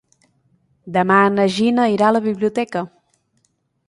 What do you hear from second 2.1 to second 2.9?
la biblioteca.